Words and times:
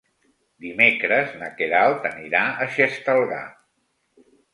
Dimecres 0.63 1.35
na 1.41 1.49
Queralt 1.59 2.07
anirà 2.11 2.41
a 2.65 2.67
Xestalgar. 2.79 3.43